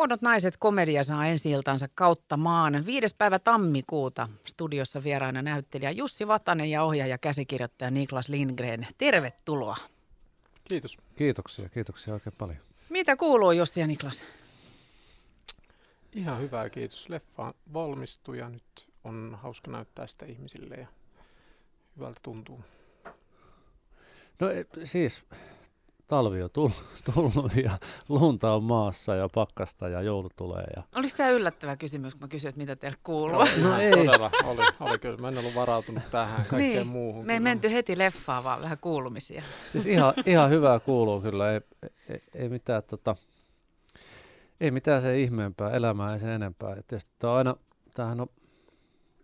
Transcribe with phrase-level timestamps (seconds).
[0.00, 1.48] Huonot naiset komedia saa ensi
[1.94, 2.86] kautta maan.
[2.86, 8.86] Viides päivä tammikuuta studiossa vieraana näyttelijä Jussi Vatanen ja ohjaaja käsikirjoittaja Niklas Lindgren.
[8.98, 9.76] Tervetuloa.
[10.68, 10.98] Kiitos.
[11.16, 12.58] Kiitoksia, kiitoksia oikein paljon.
[12.90, 14.24] Mitä kuuluu Jussi ja Niklas?
[16.12, 17.08] Ihan hyvää, kiitos.
[17.08, 20.86] Leffa valmistui ja nyt on hauska näyttää sitä ihmisille ja
[21.96, 22.60] hyvältä tuntuu.
[24.40, 25.22] No e, siis
[26.10, 26.50] talvi on
[27.14, 30.64] tullut ja lunta on maassa ja pakkasta ja joulu tulee.
[30.76, 30.82] Ja...
[30.94, 33.38] Oliko tämä yllättävä kysymys, kun mä kysyin, että mitä teille kuuluu?
[33.38, 33.90] No, no ei.
[33.90, 35.16] Todella, oli, oli kyllä.
[35.16, 36.86] Mä en ollut varautunut tähän kaikkeen niin.
[36.86, 37.26] muuhun.
[37.26, 39.42] Me ei menty heti leffaan, vaan vähän kuulumisia.
[39.72, 41.52] Siis ihan, ihan hyvää kuuluu kyllä.
[41.52, 41.60] Ei,
[42.08, 43.16] ei, ei mitään, tota,
[44.60, 46.74] ei mitään se ihmeempää, elämää ei sen enempää.
[46.78, 47.56] Et tietysti tämä on aina,
[47.94, 48.28] tämähän on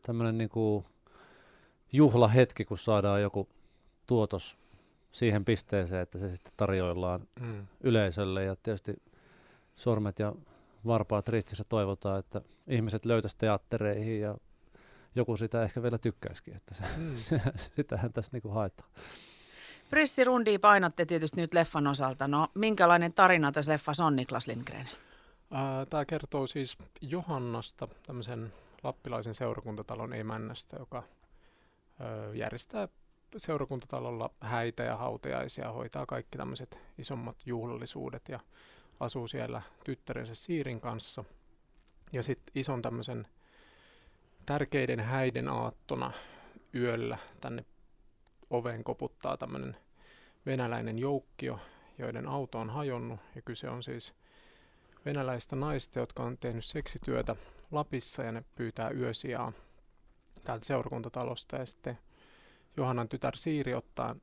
[0.02, 0.84] tämmöinen niinku
[1.92, 3.48] juhlahetki, kun saadaan joku
[4.06, 4.65] tuotos
[5.16, 7.66] siihen pisteeseen, että se sitten tarjoillaan mm.
[7.80, 9.02] yleisölle ja tietysti
[9.76, 10.32] sormet ja
[10.86, 14.34] varpaat ristissä toivotaan, että ihmiset löytäisi teattereihin ja
[15.14, 17.16] joku sitä ehkä vielä tykkäisikin, että se, mm.
[17.76, 18.90] sitähän tässä niinku haetaan.
[19.90, 22.28] Pressirundi painatte tietysti nyt leffan osalta.
[22.28, 24.88] No, minkälainen tarina tässä leffassa on, Niklas Lindgren?
[25.90, 28.52] Tämä kertoo siis Johannasta, tämmöisen
[28.82, 31.02] lappilaisen seurakuntatalon emännästä, joka
[32.34, 32.88] järjestää
[33.36, 38.40] seurakuntatalolla häitä ja hautajaisia, hoitaa kaikki tämmöiset isommat juhlallisuudet ja
[39.00, 41.24] asuu siellä tyttärensä Siirin kanssa.
[42.12, 43.26] Ja sitten ison tämmöisen
[44.46, 46.12] tärkeiden häiden aattona
[46.74, 47.64] yöllä tänne
[48.50, 49.76] oveen koputtaa tämmöinen
[50.46, 51.58] venäläinen joukkio,
[51.98, 53.20] joiden auto on hajonnut.
[53.34, 54.14] Ja kyse on siis
[55.04, 57.36] venäläistä naista, jotka on tehnyt seksityötä
[57.70, 59.52] Lapissa ja ne pyytää yösijaa
[60.44, 61.56] täältä seurakuntatalosta.
[61.56, 61.98] Ja sitten
[62.76, 64.16] Johannan tytär Siiri ottaa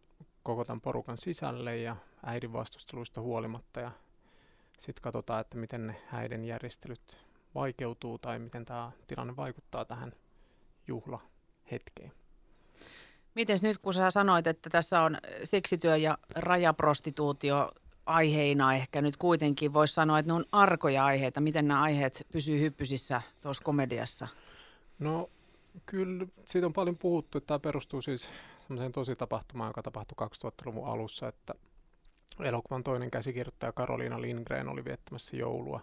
[0.43, 3.91] koko tämän porukan sisälle ja äidin vastusteluista huolimatta ja
[4.79, 7.17] sitten katsotaan, että miten ne äidin järjestelyt
[7.55, 10.13] vaikeutuu tai miten tämä tilanne vaikuttaa tähän
[10.87, 12.11] juhlahetkeen.
[13.35, 17.71] Miten nyt kun sä sanoit, että tässä on seksityö ja rajaprostituutio
[18.05, 21.41] aiheina ehkä nyt kuitenkin voisi sanoa, että ne on arkoja aiheita.
[21.41, 24.27] Miten nämä aiheet pysyy hyppysissä tuossa komediassa?
[24.99, 25.29] No
[25.85, 28.29] Kyllä, siitä on paljon puhuttu, että tämä perustuu siis
[28.67, 31.53] sellaiseen tositapahtumaan, joka tapahtui 2000-luvun alussa, että
[32.43, 35.81] elokuvan toinen käsikirjoittaja Karoliina Lindgren oli viettämässä joulua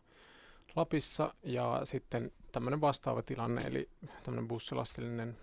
[0.76, 3.88] Lapissa ja sitten tämmöinen vastaava tilanne, eli
[4.24, 5.38] tämmöinen bussilastillinen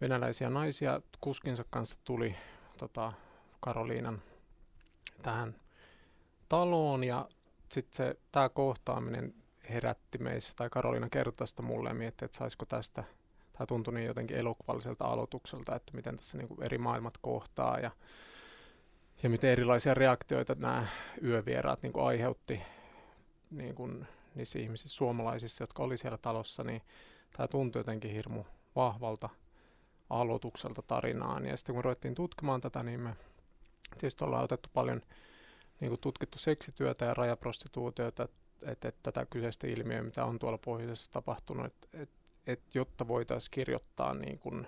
[0.00, 2.36] venäläisiä naisia kuskinsa kanssa tuli
[2.78, 3.12] tota,
[3.60, 4.22] Karoliinan
[5.22, 5.56] tähän
[6.48, 7.28] taloon ja
[7.68, 9.34] sitten tämä kohtaaminen
[9.70, 13.04] herätti meissä, tai Karoliina kertoi sitä mulle ja mietti, että saisiko tästä
[13.60, 17.90] tämä tuntui niin jotenkin elokuvalliselta aloitukselta, että miten tässä niin kuin eri maailmat kohtaa ja,
[19.22, 20.86] ja miten erilaisia reaktioita nämä
[21.22, 22.60] yövieraat niin kuin aiheutti
[23.50, 26.82] niin kuin niissä ihmisissä, suomalaisissa, jotka oli siellä talossa, niin
[27.36, 28.44] tämä tuntui jotenkin hirmu
[28.76, 29.28] vahvalta
[30.10, 31.46] aloitukselta tarinaan.
[31.46, 33.16] Ja sitten kun ruvettiin tutkimaan tätä, niin me
[33.98, 35.02] tietysti ollaan otettu paljon
[35.80, 40.58] niin kuin tutkittu seksityötä ja rajaprostituutiota, että et, et tätä kyseistä ilmiöä, mitä on tuolla
[40.58, 44.66] pohjoisessa tapahtunut, että et että jotta voitaisiin kirjoittaa niin kuin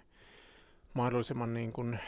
[0.94, 1.98] mahdollisimman niin kuin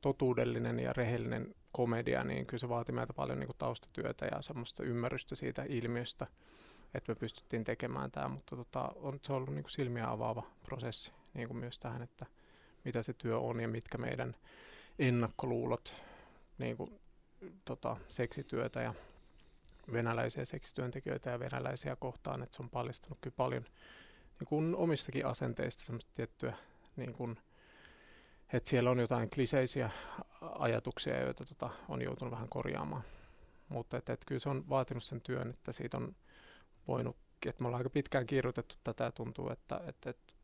[0.00, 4.82] totuudellinen ja rehellinen komedia, niin kyllä se vaati meiltä paljon niin kuin taustatyötä ja semmoista
[4.82, 6.26] ymmärrystä siitä ilmiöstä,
[6.94, 11.12] että me pystyttiin tekemään tämä, mutta tota, on se ollut niin kuin silmiä avaava prosessi
[11.34, 12.26] niin kuin myös tähän, että
[12.84, 14.36] mitä se työ on ja mitkä meidän
[14.98, 16.02] ennakkoluulot
[16.58, 17.00] niin kuin,
[17.64, 18.94] tota, seksityötä ja
[19.92, 23.64] venäläisiä seksityöntekijöitä ja venäläisiä kohtaan, että se on paljastanut kyllä paljon
[24.42, 26.54] niin kuin omistakin asenteista semmoista tiettyä,
[26.96, 27.38] niin kuin,
[28.52, 29.90] että siellä on jotain kliseisiä
[30.40, 33.02] ajatuksia, joita tota, on joutunut vähän korjaamaan.
[33.68, 36.16] Mutta et, et kyllä se on vaatinut sen työn, että siitä on
[36.88, 37.16] voinut,
[37.46, 40.36] että me ollaan aika pitkään kirjoitettu tätä ja tuntuu, että et, et,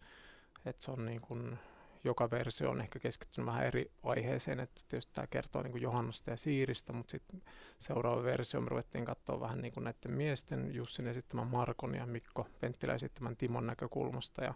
[0.64, 1.58] et se on niin kuin,
[2.04, 6.36] joka versio on ehkä keskittynyt vähän eri aiheeseen, että tietysti tämä kertoo niin Johannasta ja
[6.36, 7.42] Siiristä, mutta sitten
[7.78, 12.46] seuraava versio me ruvettiin katsoa vähän niin kuin näiden miesten, Jussin esittämän Markon ja Mikko
[12.61, 14.55] Penttilä esittämän Timon näkökulmasta ja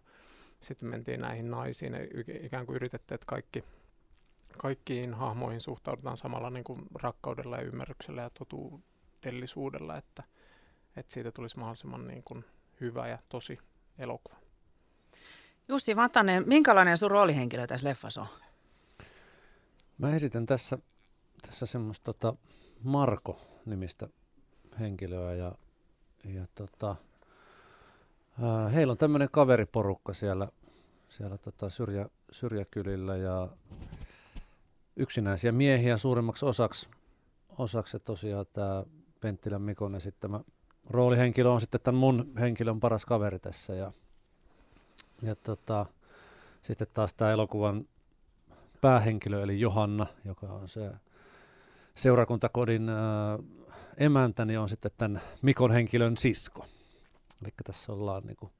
[0.60, 1.94] sitten mentiin näihin naisiin
[2.42, 3.64] ikään kuin yritettiin, että kaikki,
[4.58, 10.22] kaikkiin hahmoihin suhtaudutaan samalla niin kuin rakkaudella ja ymmärryksellä ja totuudellisuudella, että,
[10.96, 12.44] että siitä tulisi mahdollisimman niin kuin
[12.80, 13.58] hyvä ja tosi
[13.98, 14.41] elokuva.
[15.68, 18.26] Jussi Vatanen, minkälainen sun roolihenkilö tässä leffassa on?
[19.98, 20.78] Mä esitän tässä,
[21.42, 22.34] tässä semmoista tota
[22.82, 24.08] Marko-nimistä
[24.80, 25.52] henkilöä ja,
[26.24, 26.96] ja tota,
[28.42, 30.48] ää, heillä on tämmöinen kaveriporukka siellä,
[31.08, 33.48] siellä tota syrjä, syrjäkylillä ja
[34.96, 36.90] yksinäisiä miehiä suurimmaksi osaksi,
[37.58, 38.84] osaksi tosiaan tämä
[39.20, 40.40] Penttilän Mikon esittämä
[40.90, 43.92] roolihenkilö on sitten tämän mun henkilön paras kaveri tässä ja,
[45.22, 45.86] ja tota,
[46.62, 47.88] sitten taas tämä elokuvan
[48.80, 50.90] päähenkilö eli Johanna, joka on se
[51.94, 53.38] seurakuntakodin ää,
[53.96, 56.66] emäntä, niin on sitten tämän Mikon henkilön sisko.
[57.42, 58.52] Eli tässä ollaan niinku,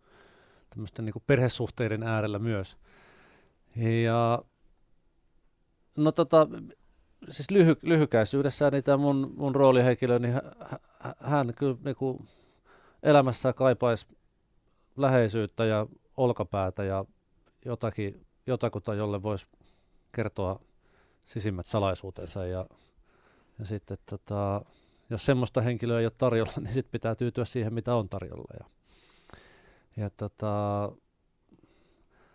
[0.70, 2.76] tämmöisten niinku perhesuhteiden äärellä myös.
[4.04, 4.42] Ja
[5.96, 6.48] no tota,
[7.30, 10.34] siis lyhy, lyhykäisyydessään niin tämä mun, mun roolihenkilö, niin
[11.18, 12.24] hän kyllä niinku
[13.02, 14.06] elämässä kaipaisi
[14.96, 15.86] läheisyyttä ja
[16.16, 17.04] olkapäätä ja
[17.64, 19.46] jotakin, jotakuta, jolle voisi
[20.12, 20.60] kertoa
[21.24, 22.66] sisimmät salaisuutensa ja,
[23.58, 24.64] ja sitten tota,
[25.10, 28.54] jos semmoista henkilöä ei ole tarjolla, niin sitten pitää tyytyä siihen, mitä on tarjolla.
[28.60, 28.66] Ja,
[29.96, 30.92] ja tota,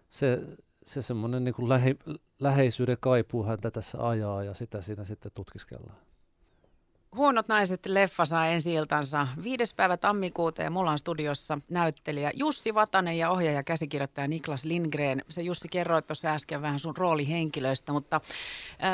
[0.10, 0.42] se,
[0.86, 1.96] se semmoinen niin lähe,
[2.40, 6.07] läheisyyden kaipuu häntä tässä ajaa ja sitä siinä sitten tutkiskellaan.
[7.16, 9.76] Huonot naiset leffa saa ensi iltansa 5.
[9.76, 15.24] päivä tammikuuta ja mulla on studiossa näyttelijä Jussi Vatanen ja ohjaaja käsikirjoittaja Niklas Lindgren.
[15.30, 18.22] Se Jussi kerroit tuossa äsken vähän sun roolihenkilöistä, mutta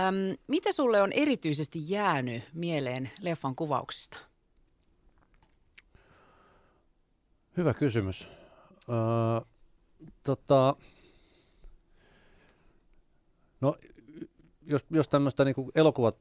[0.07, 4.17] äm, mitä sulle on erityisesti jäänyt mieleen leffan kuvauksista?
[7.57, 8.27] Hyvä kysymys.
[8.89, 8.95] Öö,
[10.23, 10.75] tota,
[13.61, 13.75] no,
[14.61, 16.17] jos, jos tämmöistä niin elokuvat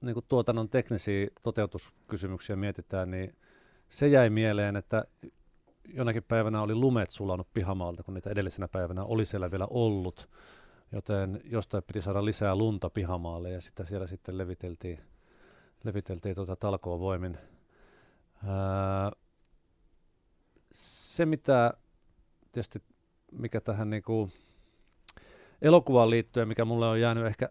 [0.00, 3.36] niin kuin tuotannon teknisiä toteutuskysymyksiä mietitään, niin
[3.88, 5.04] se jäi mieleen, että
[5.94, 10.28] jonakin päivänä oli lumet sulanut pihamaalta, kun niitä edellisenä päivänä oli siellä vielä ollut,
[10.92, 15.00] joten jostain piti saada lisää lunta pihamaalle ja sitä siellä sitten leviteltiin,
[15.84, 17.38] leviteltiin tuota talkoon voimin.
[18.46, 19.12] Ää,
[20.72, 21.72] se, mitä
[22.52, 22.82] tietysti
[23.32, 24.30] mikä tähän niin kuin
[25.62, 27.50] elokuvaan liittyen, mikä mulle on jäänyt ehkä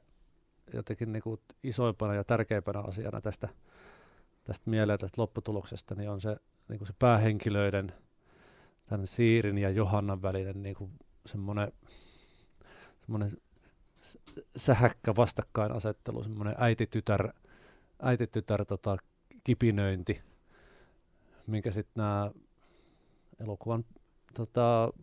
[0.73, 3.50] jotenkin niin kuin isoimpana ja tärkeimpänä asiana tästä,
[4.44, 7.94] tästä mieleen, tästä lopputuloksesta, niin on se, niin kuin se päähenkilöiden,
[8.85, 10.91] tämän Siirin ja Johannan välinen niin kuin
[11.25, 11.71] semmoinen,
[13.01, 13.31] semmoinen
[14.57, 17.33] sähäkkä vastakkainasettelu, semmoinen äiti-tytär,
[18.01, 18.97] äiti-tytär tota,
[19.44, 20.21] kipinöinti,
[21.47, 22.31] minkä sitten nämä
[23.39, 23.85] elokuvan
[24.33, 24.94] tota,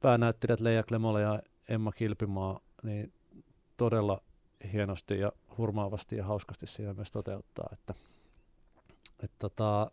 [0.00, 3.12] päänäyttelijät Leija Klemola ja Emma Kilpimaa, niin
[3.76, 4.22] todella
[4.72, 7.68] hienosti ja hurmaavasti ja hauskasti siinä myös toteuttaa.
[7.72, 7.94] Että,
[9.22, 9.90] että tota,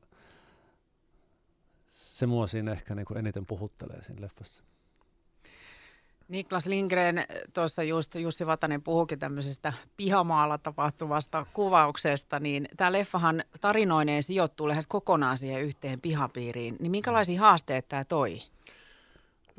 [1.90, 4.64] se mua siinä ehkä niin kuin eniten puhuttelee siinä leffassa.
[6.28, 14.24] Niklas Lindgren, tuossa just Jussi Vatanen puhukin tämmöisestä pihamaalla tapahtuvasta kuvauksesta, niin tämä leffahan tarinoineen
[14.24, 16.76] sijoittuu lähes kokonaan siihen yhteen pihapiiriin.
[16.80, 18.40] Niin minkälaisia haasteita tämä toi?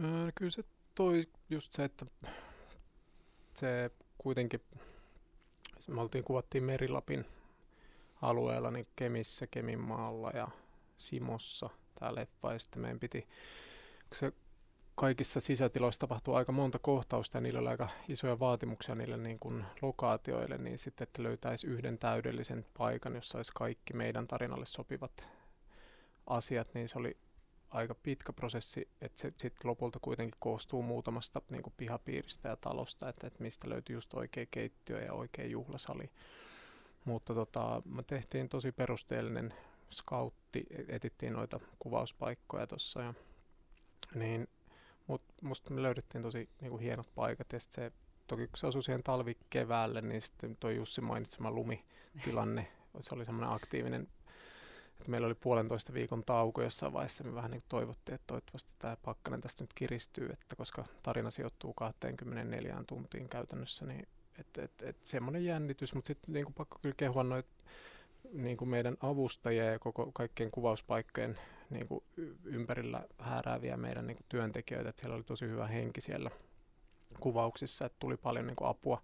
[0.04, 0.64] Öö, kyllä se
[0.94, 2.06] toi just se, että
[3.54, 4.60] se kuitenkin
[5.88, 7.26] me oltiin, kuvattiin Merilapin
[8.22, 10.48] alueella, niin Kemissä, Keminmaalla ja
[10.98, 12.52] Simossa tämä leffa.
[12.52, 13.20] Ja sitten meidän piti,
[14.08, 14.32] kun se
[14.94, 19.64] kaikissa sisätiloissa tapahtuu aika monta kohtausta ja niillä oli aika isoja vaatimuksia niille niin kuin
[19.82, 25.28] lokaatioille, niin sitten, että löytäisi yhden täydellisen paikan, jossa olisi kaikki meidän tarinalle sopivat
[26.26, 27.16] asiat, niin se oli
[27.70, 33.08] aika pitkä prosessi, että se sitten lopulta kuitenkin koostuu muutamasta niin kuin pihapiiristä ja talosta,
[33.08, 36.10] että, että mistä löytyy just oikea keittiö ja oikea juhlasali.
[37.04, 39.54] Mutta tota, me tehtiin tosi perusteellinen
[39.92, 43.14] scoutti, etittiin noita kuvauspaikkoja tuossa
[44.14, 44.48] niin,
[45.06, 47.92] mutta musta me löydettiin tosi niin kuin hienot paikat ja se,
[48.26, 52.66] toki kun se asui siihen talvikeväälle, niin sitten toi Jussi mainitsema lumitilanne,
[53.00, 54.08] se oli semmoinen aktiivinen
[55.00, 58.96] että meillä oli puolentoista viikon tauko jossain vaiheessa, me vähän niin toivottiin, että toivottavasti tämä
[59.02, 64.96] pakkanen tästä nyt kiristyy, että koska tarina sijoittuu 24 tuntiin käytännössä, niin että et, et
[65.04, 67.46] semmoinen jännitys, mutta sitten niin pakko kyllä kehua noit
[68.32, 71.38] niin kuin meidän avustajia ja koko kaikkien kuvauspaikkojen
[71.70, 72.04] niin kuin
[72.44, 76.30] ympärillä häärääviä meidän niin kuin työntekijöitä, että siellä oli tosi hyvä henki siellä
[77.20, 79.02] kuvauksissa, että tuli paljon niin kuin apua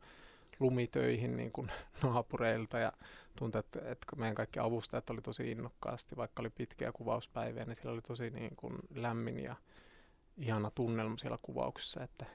[0.61, 1.71] lumitöihin niin kuin
[2.03, 2.93] naapureilta ja
[3.39, 7.93] tuntui, että, että meidän kaikki avustajat oli tosi innokkaasti, vaikka oli pitkiä kuvauspäiviä, niin siellä
[7.93, 9.57] oli tosi niin kuin lämmin ja
[10.37, 12.27] ihana tunnelma siellä kuvauksessa, että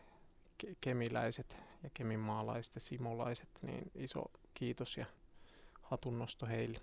[0.82, 5.06] kemiläiset ja keminmaalaiset ja simolaiset, niin iso kiitos ja
[5.82, 6.80] hatunnosto heille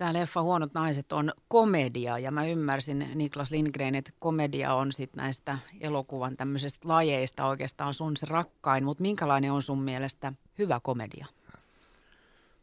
[0.00, 5.22] tämä leffa Huonot naiset on komedia ja mä ymmärsin Niklas Lindgren, että komedia on sitten
[5.22, 11.26] näistä elokuvan tämmöisestä lajeista oikeastaan sun se rakkain, mutta minkälainen on sun mielestä hyvä komedia?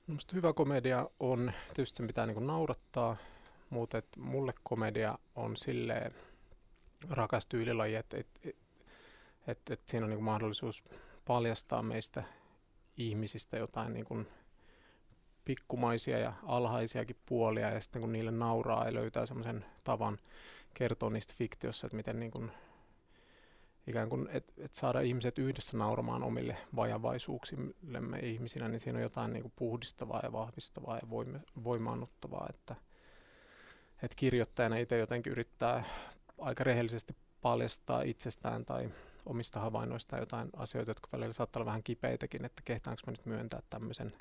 [0.08, 3.18] Minusta hyvä komedia on, tietysti sen pitää niinku naurattaa,
[3.70, 6.14] mutta et mulle komedia on silleen
[7.10, 8.56] rakas tyylilaji, että et, et,
[9.48, 10.84] et, et siinä on niinku mahdollisuus
[11.26, 12.24] paljastaa meistä
[12.98, 14.26] ihmisistä jotain niinku
[15.48, 20.18] pikkumaisia ja alhaisiakin puolia, ja sitten kun niille nauraa ja löytää semmoisen tavan
[20.74, 22.52] kertoa niistä fiktiossa, että miten niin kuin,
[23.88, 29.34] ikään kuin, että et saada ihmiset yhdessä nauramaan omille vajavaisuuksillemme ihmisinä, niin siinä on jotain
[29.34, 32.76] niin kuin puhdistavaa ja vahvistavaa ja voima, voimaannuttavaa, että,
[34.04, 35.84] että kirjoittajana itse jotenkin yrittää
[36.38, 38.90] aika rehellisesti paljastaa itsestään tai
[39.26, 43.62] omista havainnoista jotain asioita, jotka välillä saattaa olla vähän kipeitäkin, että kehtaanko mä nyt myöntää
[43.70, 44.14] tämmöisen,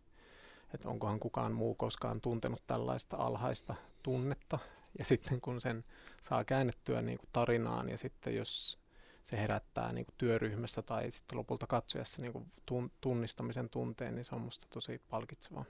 [0.75, 4.59] että onkohan kukaan muu koskaan tuntenut tällaista alhaista tunnetta.
[4.99, 5.85] Ja sitten kun sen
[6.21, 8.79] saa käännettyä niin kuin tarinaan ja sitten jos
[9.25, 12.53] se herättää niin kuin työryhmässä tai sitten lopulta katsojassa niin kuin
[13.01, 15.65] tunnistamisen tunteen, niin se on musta tosi palkitsevaa.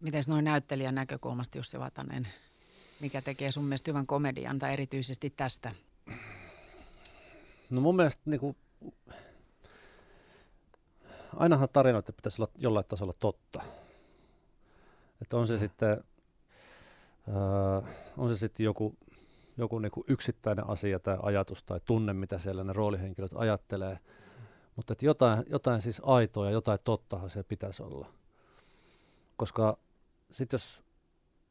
[0.00, 2.28] Miten noin näyttelijän näkökulmasta, Jussi Vatanen,
[3.00, 5.72] mikä tekee sun mielestä hyvän komedian tai erityisesti tästä
[7.70, 8.56] No mun mielestä niin kuin,
[11.36, 13.62] ainahan tarinoita pitäisi olla jollain tasolla totta.
[15.22, 15.58] Että on se mm.
[15.58, 16.04] sitten,
[17.28, 18.94] äh, on se sitten joku,
[19.56, 23.98] joku niin kuin yksittäinen asia tai ajatus tai tunne, mitä siellä ne roolihenkilöt ajattelee.
[24.76, 28.06] Mutta että jotain, jotain siis aitoa ja jotain tottahan se pitäisi olla.
[29.36, 29.78] Koska
[30.30, 30.82] sitten jos,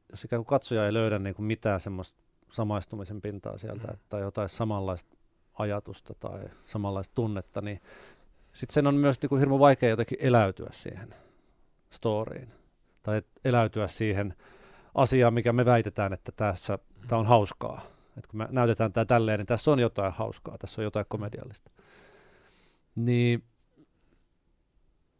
[0.10, 2.19] jos ikään kuin katsoja ei löydä niin kuin mitään semmoista
[2.51, 3.98] samaistumisen pintaa sieltä, mm.
[4.10, 5.17] tai jotain samanlaista
[5.53, 7.81] ajatusta tai samanlaista tunnetta, niin
[8.53, 11.15] sitten sen on myös niin kuin hirveän vaikea jotenkin eläytyä siihen
[11.89, 12.64] storyin.
[13.05, 14.33] Tai eläytyä siihen
[14.95, 17.81] asiaan, mikä me väitetään, että tässä tämä on hauskaa.
[18.17, 21.71] Että kun me näytetään tämä tälleen, niin tässä on jotain hauskaa, tässä on jotain komediallista.
[22.95, 23.43] Niin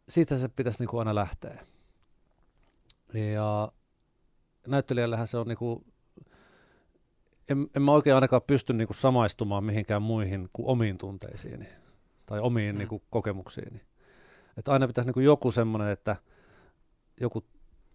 [0.08, 1.66] siitä se pitäisi niin kuin aina lähteä.
[3.14, 3.72] Ja
[4.68, 5.84] näyttelijällähän se on niin kuin
[7.48, 11.68] en, en mä oikein ainakaan pysty niinku samaistumaan mihinkään muihin kuin omiin tunteisiini
[12.26, 12.78] tai omiin mm.
[12.78, 13.80] niinku kokemuksiini.
[14.56, 16.16] Että aina pitäisi niinku joku semmoinen, että
[17.20, 17.44] joku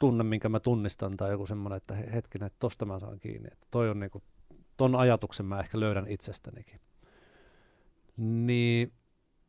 [0.02, 3.50] tunne, minkä mä tunnistan, tai joku semmoinen, että hetkinen, että tosta mä saan kiinni.
[3.52, 4.24] Että toi on niinku,
[4.78, 6.80] ton ajatuksen mä ehkä löydän itsestänikin.
[8.18, 8.94] Niin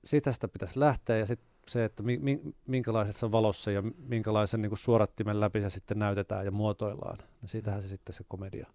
[0.04, 4.76] siitä sitä pitäisi lähteä, ja sitten se, että mi, mi, minkälaisessa valossa ja minkälaisen niin
[4.76, 8.66] suorattimen läpi se sitten näytetään ja muotoillaan, niin siitähän se sitten se komedia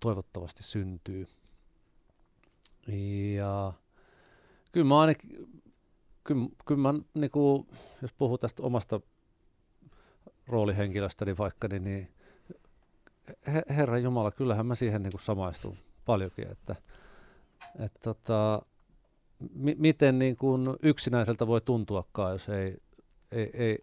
[0.00, 1.26] toivottavasti syntyy.
[3.36, 3.72] Ja
[4.72, 5.30] kyllä mä ainakin,
[6.24, 7.66] kyllä, kyllä mä niinku,
[8.02, 9.00] jos puhuu tästä omasta
[10.50, 12.08] roolihenkilöstäni vaikka, niin, niin
[13.46, 16.76] he, Herra Jumala, kyllähän mä siihen niin kuin samaistun paljonkin, että,
[17.78, 18.62] että tota,
[19.54, 22.76] mi, miten niin kuin yksinäiseltä voi tuntuakaan, jos ei,
[23.32, 23.78] ei, ei,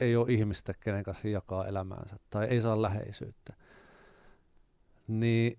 [0.00, 3.54] ei ole ihmistä, kenen kanssa jakaa elämäänsä tai ei saa läheisyyttä.
[5.08, 5.58] Niin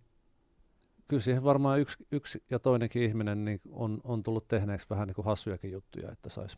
[1.07, 5.15] kyllä siihen varmaan yksi, yksi ja toinenkin ihminen niin on, on tullut tehneeksi vähän niin
[5.15, 6.57] kuin hassujakin juttuja, että saisi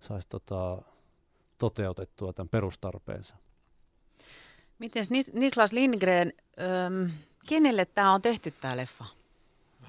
[0.00, 0.82] sais tota,
[1.60, 3.36] toteutettua tämän perustarpeensa.
[4.78, 7.10] Miten Niklas Lindgren, ähm,
[7.48, 9.04] kenelle tämä on tehty tämä leffa?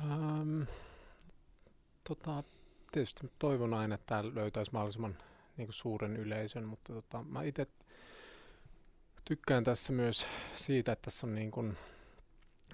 [0.01, 0.61] Ähm,
[2.03, 2.43] tota,
[2.91, 5.17] tietysti toivon aina, että tämä löytäisi mahdollisimman
[5.57, 7.67] niin kuin suuren yleisön, mutta tota, mä itse
[9.25, 10.25] tykkään tässä myös
[10.55, 11.77] siitä, että tässä on niin kuin,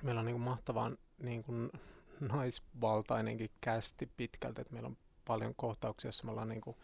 [0.03, 1.71] meillä on niin kuin mahtavan niin kuin
[2.19, 6.77] naisvaltainenkin kästi pitkälti, että meillä on paljon kohtauksia, joissa me ollaan niin kuin,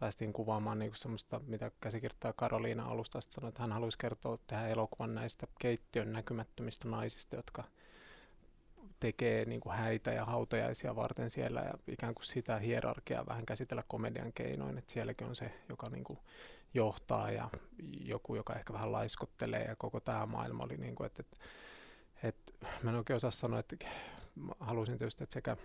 [0.00, 5.14] päästiin kuvaamaan niin semmoista, mitä käsikirjoittaja Karoliina alusta sanoi, että hän haluaisi kertoa tehdä elokuvan
[5.14, 7.64] näistä keittiön näkymättömistä naisista, jotka
[9.00, 13.84] tekee niin kuin häitä ja hautajaisia varten siellä ja ikään kuin sitä hierarkiaa vähän käsitellä
[13.88, 16.18] komedian keinoin, että sielläkin on se, joka niin kuin
[16.74, 17.50] johtaa ja
[18.00, 21.36] joku, joka ehkä vähän laiskottelee ja koko tämä maailma oli niin kuin, että, että
[22.22, 23.76] et, mä en oikein osaa sanoa, että
[24.60, 25.56] halusin tietysti, että sekä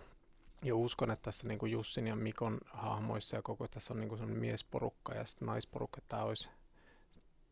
[0.62, 4.10] ja uskon, että tässä niin kuin Jussin ja Mikon hahmoissa ja koko tässä on niin
[4.10, 6.50] kuin miesporukka ja sitten naisporukka, tämä olisi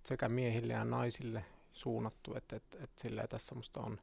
[0.04, 4.00] sekä miehille ja naisille suunnattu, että, että, että sillä tässä musta on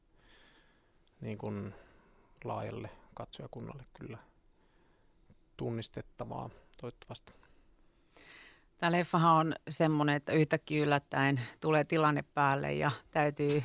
[1.21, 1.75] niin kuin
[2.45, 4.19] laajalle katsojakunnalle kyllä
[5.57, 7.33] tunnistettavaa toivottavasti.
[8.79, 13.63] Tämä leffahan on semmoinen, että yhtäkkiä yllättäen tulee tilanne päälle ja täytyy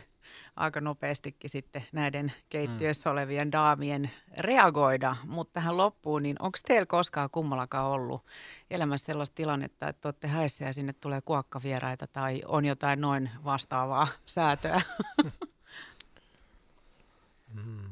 [0.55, 3.11] aika nopeastikin sitten näiden keittiössä mm.
[3.11, 5.15] olevien daamien reagoida.
[5.25, 8.25] Mutta tähän loppuun, niin onko teillä koskaan kummallakaan ollut
[8.71, 14.07] elämässä sellaista tilannetta, että olette häissä ja sinne tulee kuokkavieraita tai on jotain noin vastaavaa
[14.25, 14.81] säätöä?
[17.53, 17.88] mm.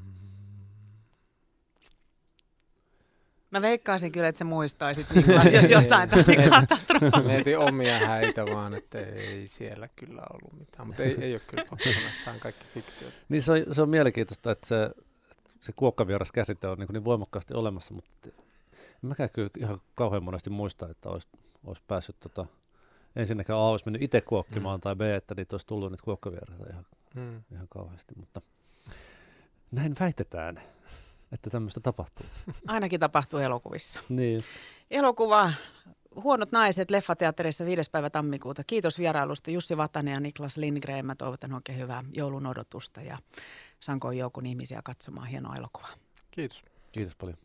[3.51, 7.21] Mä veikkaisin kyllä, että sä muistaisit, Niklas, jos jotain tosi katastrofaalista.
[7.21, 11.65] Mietin omia häitä vaan, että ei siellä kyllä ollut mitään, mutta ei, ei ole kyllä
[11.69, 11.89] pakko
[12.25, 13.15] tämä on kaikki fiktiota.
[13.29, 14.89] Niin se on, se on mielenkiintoista, että se,
[15.61, 18.13] se kuokkavieras käsite on niin, niin voimakkaasti olemassa, mutta
[19.03, 21.27] en mäkään kyllä ihan kauhean monesti muista, että olisi,
[21.63, 22.45] olisi päässyt tota,
[23.15, 24.81] ensinnäkään A olisi mennyt itse kuokkimaan, mm.
[24.81, 26.85] tai B, että niitä olisi tullut niitä kuokkavieraita ihan,
[27.15, 27.43] mm.
[27.51, 28.41] ihan kauheasti, mutta
[29.71, 30.61] näin väitetään,
[31.31, 32.25] että tämmöistä tapahtuu.
[32.67, 33.99] Ainakin tapahtuu elokuvissa.
[34.09, 34.43] niin.
[34.91, 35.51] Elokuva
[36.23, 37.89] Huonot naiset Leffateatterissa 5.
[37.91, 38.63] päivä tammikuuta.
[38.63, 41.05] Kiitos vierailusta Jussi Vatanen ja Niklas Lindgren.
[41.05, 43.17] Mä toivotan oikein hyvää joulun odotusta ja
[43.79, 45.93] sankoin joukon ihmisiä katsomaan hienoa elokuvaa.
[46.31, 46.65] Kiitos.
[46.91, 47.37] Kiitos paljon.